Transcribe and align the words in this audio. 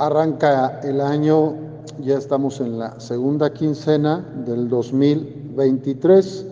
Arranca 0.00 0.78
el 0.84 1.00
año, 1.00 1.54
ya 2.00 2.18
estamos 2.18 2.60
en 2.60 2.78
la 2.78 3.00
segunda 3.00 3.52
quincena 3.52 4.24
del 4.46 4.68
2023 4.68 6.46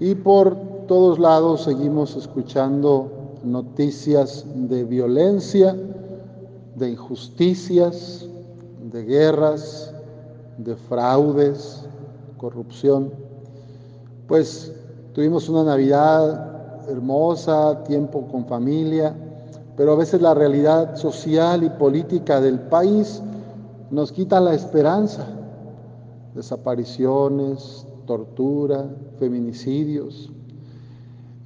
y 0.00 0.14
por 0.16 0.54
todos 0.86 1.18
lados 1.18 1.62
seguimos 1.62 2.14
escuchando 2.14 3.38
noticias 3.42 4.44
de 4.54 4.84
violencia, 4.84 5.74
de 6.76 6.90
injusticias, 6.90 8.28
de 8.92 9.02
guerras, 9.02 9.94
de 10.58 10.76
fraudes, 10.76 11.86
corrupción. 12.36 13.10
Pues 14.26 14.74
tuvimos 15.14 15.48
una 15.48 15.64
Navidad 15.64 16.86
hermosa, 16.86 17.82
tiempo 17.84 18.28
con 18.28 18.44
familia, 18.44 19.16
pero 19.78 19.92
a 19.92 19.94
veces 19.94 20.20
la 20.20 20.34
realidad 20.34 20.96
social 20.96 21.62
y 21.62 21.70
política 21.70 22.40
del 22.40 22.58
país 22.58 23.22
nos 23.92 24.10
quita 24.10 24.40
la 24.40 24.52
esperanza. 24.52 25.24
Desapariciones, 26.34 27.86
tortura, 28.04 28.90
feminicidios. 29.20 30.30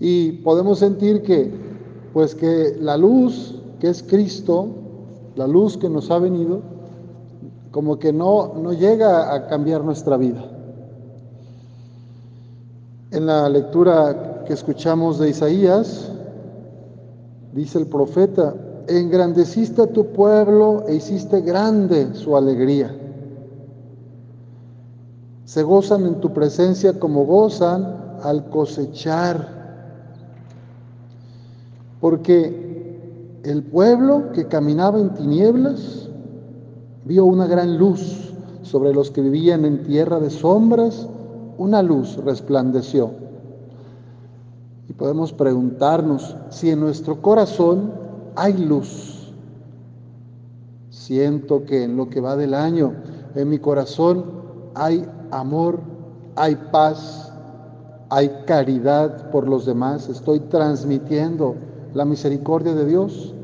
Y 0.01 0.33
podemos 0.33 0.79
sentir 0.79 1.21
que, 1.21 1.53
pues 2.15 2.35
que 2.35 2.75
la 2.81 2.97
luz 2.97 3.55
que 3.79 3.91
es 3.91 4.03
Cristo, 4.03 4.67
la 5.37 5.47
luz 5.47 5.77
que 5.77 5.91
nos 5.91 6.11
ha 6.11 6.19
venido, 6.19 6.63
como 7.71 7.99
que 7.99 8.15
no, 8.15 8.55
no 8.55 8.73
llega 8.73 9.35
a 9.35 9.47
cambiar 9.47 9.85
nuestra 9.85 10.17
vida. 10.17 10.43
En 13.11 13.27
la 13.27 13.47
lectura 13.51 14.45
que 14.47 14.55
escuchamos 14.55 15.19
de 15.19 15.29
Isaías, 15.29 16.12
dice 17.53 17.79
el 17.79 17.87
profeta, 17.87 18.55
engrandeciste 18.89 19.83
a 19.83 19.87
tu 19.87 20.07
pueblo 20.07 20.85
e 20.89 20.97
hiciste 20.97 21.41
grande 21.41 22.15
su 22.15 22.37
alegría. 22.37 22.95
Se 25.45 25.63
gozan 25.63 26.07
en 26.07 26.21
tu 26.21 26.33
presencia 26.33 26.99
como 26.99 27.25
gozan 27.27 28.19
al 28.23 28.49
cosechar. 28.49 29.61
Porque 32.01 33.41
el 33.45 33.63
pueblo 33.65 34.33
que 34.33 34.47
caminaba 34.47 34.99
en 34.99 35.15
tinieblas 35.15 36.09
vio 37.05 37.25
una 37.25 37.47
gran 37.47 37.77
luz 37.77 38.33
sobre 38.63 38.95
los 38.95 39.11
que 39.11 39.21
vivían 39.21 39.65
en 39.65 39.83
tierra 39.83 40.21
de 40.21 40.31
sombras, 40.31 41.07
una 41.59 41.83
luz 41.83 42.17
resplandeció. 42.25 43.22
Y 44.89 44.93
podemos 44.93 45.33
preguntarnos 45.33 46.37
si 46.51 46.71
en 46.71 46.81
nuestro 46.81 47.21
corazón 47.23 47.93
hay 48.37 48.55
luz. 48.55 49.33
Siento 50.91 51.65
que 51.65 51.85
en 51.85 51.97
lo 51.97 52.09
que 52.09 52.21
va 52.21 52.37
del 52.37 52.55
año, 52.55 52.95
en 53.35 53.49
mi 53.49 53.59
corazón 53.59 54.25
hay 54.75 55.07
amor, 55.31 55.81
hay 56.37 56.57
paz, 56.71 57.33
hay 58.11 58.31
caridad 58.47 59.31
por 59.31 59.49
los 59.49 59.67
demás. 59.67 60.09
Estoy 60.09 60.41
transmitiendo 60.41 61.57
la 61.95 62.05
misericordia 62.05 62.75
de 62.75 62.87
Dios. 62.87 63.35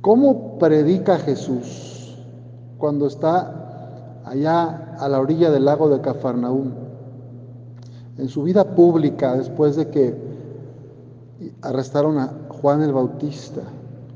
¿Cómo 0.00 0.58
predica 0.58 1.18
Jesús 1.18 2.16
cuando 2.78 3.06
está 3.06 4.22
allá 4.24 4.94
a 4.98 5.08
la 5.08 5.20
orilla 5.20 5.50
del 5.50 5.64
lago 5.64 5.88
de 5.88 6.00
Cafarnaúm? 6.00 6.87
En 8.18 8.28
su 8.28 8.42
vida 8.42 8.64
pública, 8.74 9.36
después 9.36 9.76
de 9.76 9.88
que 9.88 10.14
arrestaron 11.62 12.18
a 12.18 12.32
Juan 12.48 12.82
el 12.82 12.92
Bautista. 12.92 13.62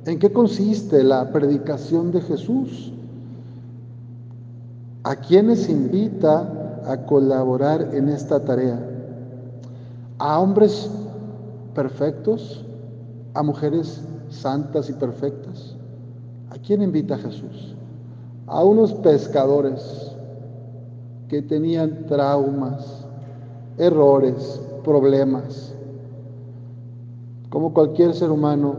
¿En 0.05 0.19
qué 0.19 0.33
consiste 0.33 1.05
la 1.05 1.31
predicación 1.31 2.11
de 2.11 2.21
Jesús? 2.21 2.93
¿A 5.05 5.17
quiénes 5.17 5.69
invita 5.69 6.83
a 6.87 6.97
colaborar 7.07 7.95
en 7.95 8.09
esta 8.09 8.41
tarea? 8.41 8.81
¿A 10.19 10.41
hombres 10.41 10.91
perfectos? 11.75 12.65
¿A 13.35 13.43
mujeres 13.43 14.03
santas 14.29 14.91
y 14.91 14.93
perfectas? 14.93 15.77
¿A 16.51 16.59
quién 16.59 16.83
invita 16.83 17.17
Jesús? 17.17 17.75
A 18.47 18.65
unos 18.65 18.93
pescadores 18.95 20.13
que 21.29 21.43
tenían 21.43 22.07
traumas, 22.07 23.02
errores, 23.83 24.61
problemas. 24.85 25.75
Como 27.51 27.75
cualquier 27.75 28.15
ser 28.15 28.31
humano, 28.31 28.77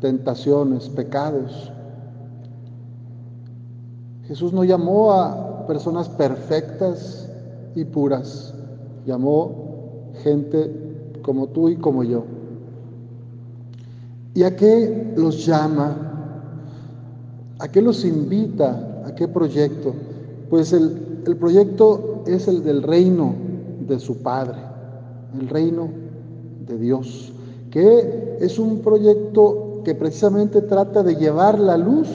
tentaciones, 0.00 0.88
pecados. 0.88 1.70
Jesús 4.26 4.52
no 4.52 4.64
llamó 4.64 5.12
a 5.12 5.66
personas 5.66 6.08
perfectas 6.08 7.28
y 7.74 7.84
puras, 7.84 8.54
llamó 9.06 10.10
gente 10.22 11.12
como 11.22 11.48
tú 11.48 11.68
y 11.68 11.76
como 11.76 12.04
yo. 12.04 12.24
¿Y 14.32 14.44
a 14.44 14.56
qué 14.56 15.12
los 15.16 15.44
llama? 15.44 15.96
¿A 17.58 17.68
qué 17.68 17.82
los 17.82 18.04
invita? 18.04 19.04
¿A 19.06 19.14
qué 19.14 19.28
proyecto? 19.28 19.94
Pues 20.48 20.72
el, 20.72 21.22
el 21.26 21.36
proyecto 21.36 22.24
es 22.26 22.48
el 22.48 22.64
del 22.64 22.82
reino 22.82 23.43
de 23.86 23.98
su 23.98 24.22
Padre, 24.22 24.58
el 25.38 25.48
reino 25.48 25.88
de 26.66 26.78
Dios, 26.78 27.32
que 27.70 28.38
es 28.40 28.58
un 28.58 28.80
proyecto 28.80 29.82
que 29.84 29.94
precisamente 29.94 30.62
trata 30.62 31.02
de 31.02 31.16
llevar 31.16 31.58
la 31.58 31.76
luz 31.76 32.08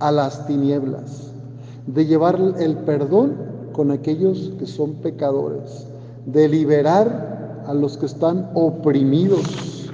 a 0.00 0.10
las 0.10 0.46
tinieblas, 0.46 1.32
de 1.86 2.06
llevar 2.06 2.38
el 2.58 2.76
perdón 2.78 3.34
con 3.72 3.90
aquellos 3.90 4.52
que 4.58 4.66
son 4.66 4.94
pecadores, 4.94 5.86
de 6.26 6.48
liberar 6.48 7.62
a 7.66 7.74
los 7.74 7.96
que 7.96 8.06
están 8.06 8.50
oprimidos. 8.54 9.90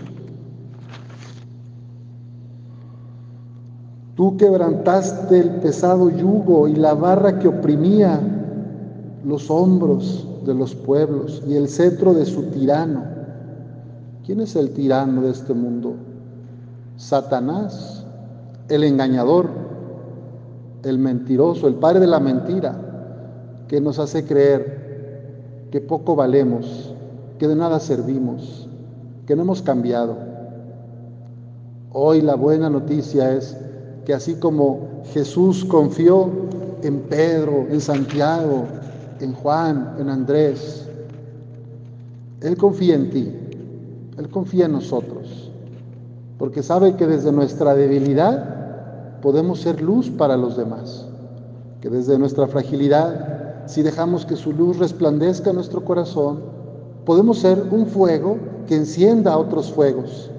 Tú 4.16 4.36
quebrantaste 4.36 5.38
el 5.38 5.50
pesado 5.56 6.10
yugo 6.10 6.66
y 6.66 6.74
la 6.74 6.94
barra 6.94 7.38
que 7.38 7.48
oprimía 7.48 8.20
los 9.24 9.50
hombros 9.50 10.26
de 10.48 10.54
los 10.54 10.74
pueblos 10.74 11.42
y 11.46 11.56
el 11.56 11.68
cetro 11.68 12.14
de 12.14 12.24
su 12.24 12.44
tirano. 12.44 13.04
¿Quién 14.24 14.40
es 14.40 14.56
el 14.56 14.70
tirano 14.70 15.20
de 15.20 15.30
este 15.30 15.52
mundo? 15.52 15.94
Satanás, 16.96 18.06
el 18.70 18.82
engañador, 18.82 19.50
el 20.84 20.98
mentiroso, 20.98 21.68
el 21.68 21.74
padre 21.74 22.00
de 22.00 22.06
la 22.06 22.18
mentira, 22.18 22.74
que 23.68 23.78
nos 23.78 23.98
hace 23.98 24.24
creer 24.24 25.68
que 25.70 25.82
poco 25.82 26.16
valemos, 26.16 26.94
que 27.38 27.46
de 27.46 27.54
nada 27.54 27.78
servimos, 27.78 28.70
que 29.26 29.36
no 29.36 29.42
hemos 29.42 29.60
cambiado. 29.60 30.16
Hoy 31.92 32.22
la 32.22 32.36
buena 32.36 32.70
noticia 32.70 33.34
es 33.34 33.54
que 34.06 34.14
así 34.14 34.36
como 34.36 35.02
Jesús 35.12 35.62
confió 35.66 36.30
en 36.82 37.00
Pedro, 37.00 37.66
en 37.68 37.82
Santiago, 37.82 38.64
en 39.20 39.32
Juan, 39.34 39.96
en 39.98 40.08
Andrés, 40.08 40.86
Él 42.40 42.56
confía 42.56 42.94
en 42.94 43.10
ti, 43.10 43.32
Él 44.16 44.28
confía 44.28 44.66
en 44.66 44.72
nosotros, 44.72 45.50
porque 46.38 46.62
sabe 46.62 46.96
que 46.96 47.06
desde 47.06 47.32
nuestra 47.32 47.74
debilidad 47.74 49.20
podemos 49.20 49.60
ser 49.60 49.82
luz 49.82 50.10
para 50.10 50.36
los 50.36 50.56
demás, 50.56 51.06
que 51.80 51.90
desde 51.90 52.18
nuestra 52.18 52.46
fragilidad, 52.46 53.66
si 53.66 53.82
dejamos 53.82 54.24
que 54.24 54.36
su 54.36 54.52
luz 54.52 54.78
resplandezca 54.78 55.50
en 55.50 55.56
nuestro 55.56 55.84
corazón, 55.84 56.40
podemos 57.04 57.38
ser 57.38 57.62
un 57.70 57.86
fuego 57.86 58.38
que 58.66 58.76
encienda 58.76 59.36
otros 59.36 59.72
fuegos. 59.72 60.30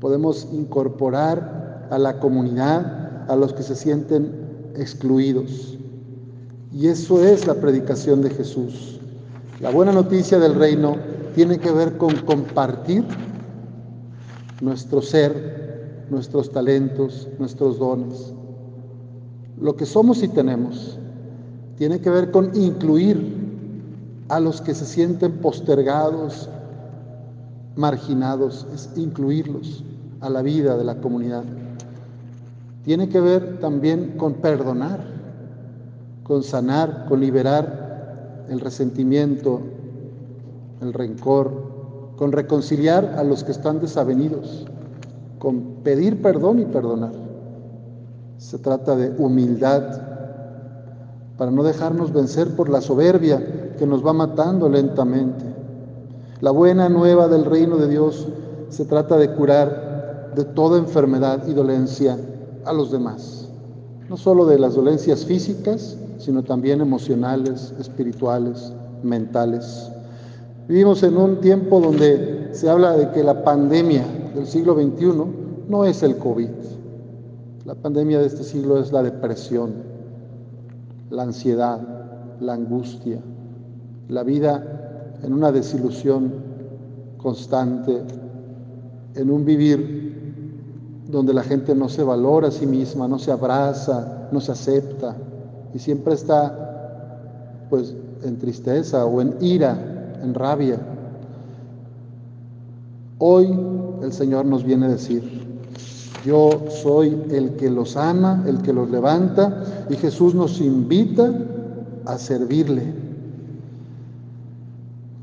Podemos 0.00 0.48
incorporar 0.52 1.88
a 1.90 1.98
la 1.98 2.18
comunidad, 2.18 3.30
a 3.30 3.36
los 3.36 3.52
que 3.52 3.62
se 3.62 3.76
sienten 3.76 4.72
excluidos. 4.76 5.78
Y 6.74 6.86
eso 6.86 7.22
es 7.22 7.46
la 7.46 7.54
predicación 7.54 8.22
de 8.22 8.30
Jesús. 8.30 8.98
La 9.60 9.70
buena 9.70 9.92
noticia 9.92 10.38
del 10.38 10.54
reino 10.54 10.96
tiene 11.34 11.58
que 11.58 11.70
ver 11.70 11.96
con 11.98 12.14
compartir 12.22 13.04
nuestro 14.60 15.02
ser, 15.02 16.06
nuestros 16.10 16.50
talentos, 16.50 17.28
nuestros 17.38 17.78
dones. 17.78 18.32
Lo 19.60 19.76
que 19.76 19.86
somos 19.86 20.22
y 20.22 20.28
tenemos 20.28 20.98
tiene 21.76 22.00
que 22.00 22.10
ver 22.10 22.30
con 22.30 22.54
incluir 22.54 23.40
a 24.28 24.40
los 24.40 24.60
que 24.60 24.74
se 24.74 24.86
sienten 24.86 25.32
postergados, 25.38 26.48
marginados, 27.76 28.66
es 28.74 28.90
incluirlos 28.96 29.84
a 30.20 30.30
la 30.30 30.42
vida 30.42 30.76
de 30.76 30.84
la 30.84 30.96
comunidad 30.96 31.44
tiene 32.84 33.08
que 33.08 33.20
ver 33.20 33.60
también 33.60 34.14
con 34.16 34.34
perdonar, 34.34 35.04
con 36.22 36.42
sanar, 36.42 37.06
con 37.08 37.20
liberar 37.20 38.44
el 38.48 38.60
resentimiento, 38.60 39.60
el 40.80 40.92
rencor, 40.92 41.72
con 42.16 42.32
reconciliar 42.32 43.16
a 43.16 43.24
los 43.24 43.44
que 43.44 43.52
están 43.52 43.80
desavenidos, 43.80 44.66
con 45.38 45.82
pedir 45.82 46.22
perdón 46.22 46.60
y 46.60 46.64
perdonar. 46.64 47.12
Se 48.38 48.58
trata 48.58 48.96
de 48.96 49.10
humildad 49.18 49.82
para 51.36 51.50
no 51.50 51.62
dejarnos 51.62 52.12
vencer 52.12 52.54
por 52.54 52.68
la 52.68 52.80
soberbia 52.80 53.74
que 53.78 53.86
nos 53.86 54.06
va 54.06 54.12
matando 54.12 54.68
lentamente. 54.68 55.44
La 56.40 56.50
buena 56.50 56.88
nueva 56.88 57.28
del 57.28 57.44
reino 57.44 57.76
de 57.76 57.88
Dios 57.88 58.28
se 58.68 58.84
trata 58.84 59.16
de 59.16 59.30
curar 59.32 60.32
de 60.34 60.44
toda 60.44 60.78
enfermedad 60.78 61.46
y 61.46 61.52
dolencia 61.52 62.18
a 62.64 62.72
los 62.72 62.90
demás. 62.90 63.48
No 64.08 64.16
solo 64.16 64.46
de 64.46 64.58
las 64.58 64.74
dolencias 64.74 65.24
físicas, 65.24 65.96
sino 66.22 66.44
también 66.44 66.80
emocionales, 66.80 67.74
espirituales, 67.80 68.72
mentales. 69.02 69.90
Vivimos 70.68 71.02
en 71.02 71.16
un 71.16 71.40
tiempo 71.40 71.80
donde 71.80 72.50
se 72.52 72.70
habla 72.70 72.96
de 72.96 73.10
que 73.10 73.24
la 73.24 73.42
pandemia 73.42 74.04
del 74.32 74.46
siglo 74.46 74.74
XXI 74.74 75.12
no 75.68 75.84
es 75.84 76.04
el 76.04 76.16
COVID. 76.18 76.48
La 77.64 77.74
pandemia 77.74 78.20
de 78.20 78.26
este 78.26 78.44
siglo 78.44 78.78
es 78.78 78.92
la 78.92 79.02
depresión, 79.02 79.72
la 81.10 81.24
ansiedad, 81.24 81.80
la 82.40 82.52
angustia, 82.52 83.18
la 84.08 84.22
vida 84.22 85.18
en 85.24 85.32
una 85.32 85.50
desilusión 85.50 86.32
constante, 87.16 88.00
en 89.16 89.28
un 89.28 89.44
vivir 89.44 91.02
donde 91.08 91.34
la 91.34 91.42
gente 91.42 91.74
no 91.74 91.88
se 91.88 92.04
valora 92.04 92.48
a 92.48 92.52
sí 92.52 92.66
misma, 92.66 93.08
no 93.08 93.18
se 93.18 93.32
abraza, 93.32 94.28
no 94.30 94.40
se 94.40 94.52
acepta 94.52 95.16
y 95.74 95.78
siempre 95.78 96.14
está 96.14 96.58
pues 97.70 97.94
en 98.22 98.38
tristeza 98.38 99.04
o 99.04 99.20
en 99.20 99.36
ira, 99.40 99.76
en 100.22 100.34
rabia. 100.34 100.78
Hoy 103.18 103.58
el 104.02 104.12
Señor 104.12 104.44
nos 104.44 104.64
viene 104.64 104.86
a 104.86 104.90
decir, 104.90 105.22
yo 106.24 106.50
soy 106.68 107.20
el 107.30 107.56
que 107.56 107.70
los 107.70 107.96
ama, 107.96 108.44
el 108.46 108.62
que 108.62 108.72
los 108.72 108.90
levanta, 108.90 109.64
y 109.88 109.96
Jesús 109.96 110.34
nos 110.34 110.60
invita 110.60 111.32
a 112.04 112.18
servirle. 112.18 112.94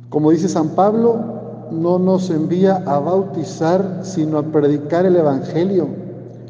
Como 0.09 0.31
dice 0.31 0.49
San 0.49 0.69
Pablo, 0.69 1.69
no 1.71 1.99
nos 1.99 2.29
envía 2.29 2.77
a 2.85 2.99
bautizar, 2.99 4.01
sino 4.03 4.39
a 4.39 4.43
predicar 4.43 5.05
el 5.05 5.15
Evangelio, 5.15 5.87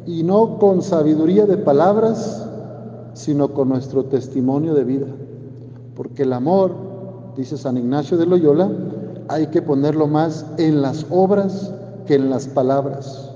y 0.06 0.22
no 0.22 0.58
con 0.58 0.82
sabiduría 0.82 1.46
de 1.46 1.58
palabras, 1.58 2.48
sino 3.14 3.48
con 3.52 3.68
nuestro 3.68 4.04
testimonio 4.04 4.74
de 4.74 4.84
vida. 4.84 5.06
Porque 5.94 6.22
el 6.22 6.32
amor, 6.32 6.72
dice 7.36 7.56
San 7.56 7.76
Ignacio 7.76 8.16
de 8.16 8.26
Loyola, 8.26 8.70
hay 9.28 9.46
que 9.48 9.62
ponerlo 9.62 10.06
más 10.06 10.46
en 10.58 10.82
las 10.82 11.06
obras 11.10 11.72
que 12.06 12.14
en 12.14 12.30
las 12.30 12.48
palabras. 12.48 13.30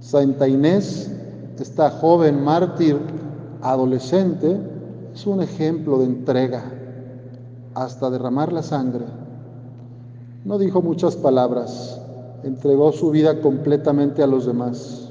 Santa 0.00 0.48
Inés, 0.48 1.10
esta 1.58 1.90
joven 1.90 2.42
mártir 2.42 2.98
adolescente, 3.62 4.58
es 5.12 5.26
un 5.26 5.42
ejemplo 5.42 5.98
de 5.98 6.06
entrega, 6.06 6.64
hasta 7.74 8.10
derramar 8.10 8.52
la 8.52 8.62
sangre. 8.62 9.04
No 10.44 10.58
dijo 10.58 10.80
muchas 10.80 11.16
palabras, 11.16 12.00
entregó 12.42 12.92
su 12.92 13.10
vida 13.10 13.40
completamente 13.40 14.22
a 14.22 14.26
los 14.26 14.46
demás. 14.46 15.09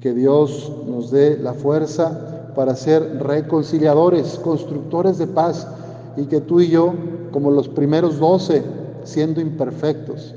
Que 0.00 0.14
Dios 0.14 0.72
nos 0.86 1.10
dé 1.10 1.38
la 1.38 1.54
fuerza 1.54 2.52
para 2.54 2.74
ser 2.76 3.22
reconciliadores, 3.22 4.38
constructores 4.38 5.18
de 5.18 5.26
paz, 5.26 5.66
y 6.16 6.26
que 6.26 6.40
tú 6.40 6.60
y 6.60 6.68
yo, 6.68 6.94
como 7.30 7.50
los 7.50 7.68
primeros 7.68 8.18
doce, 8.18 8.62
siendo 9.04 9.40
imperfectos, 9.40 10.34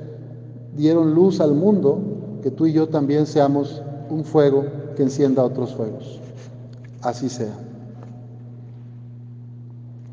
dieron 0.76 1.14
luz 1.14 1.42
al 1.42 1.54
mundo, 1.54 2.00
que 2.44 2.52
tú 2.52 2.66
y 2.66 2.74
yo 2.74 2.88
también 2.88 3.26
seamos 3.26 3.82
un 4.10 4.24
fuego 4.24 4.66
que 4.96 5.04
encienda 5.04 5.44
otros 5.44 5.74
fuegos. 5.74 6.20
Así 7.02 7.30
sea. 7.30 7.71